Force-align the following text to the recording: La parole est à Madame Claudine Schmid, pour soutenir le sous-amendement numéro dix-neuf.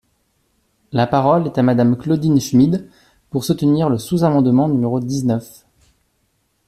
La 0.93 1.05
parole 1.05 1.45
est 1.45 1.59
à 1.59 1.61
Madame 1.61 1.95
Claudine 1.95 2.39
Schmid, 2.41 2.89
pour 3.29 3.43
soutenir 3.43 3.87
le 3.87 3.99
sous-amendement 3.99 4.67
numéro 4.67 4.99
dix-neuf. 4.99 5.63